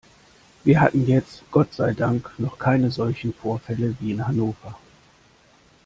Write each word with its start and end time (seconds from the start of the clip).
Wir 0.63 0.81
hatten 0.81 1.05
jetzt 1.05 1.43
Gott 1.51 1.75
sei 1.75 1.93
Dank 1.93 2.31
noch 2.39 2.57
keine 2.57 2.89
solchen 2.89 3.35
Vorfälle 3.35 3.93
wie 3.99 4.13
in 4.13 4.27
Hannover. 4.27 4.75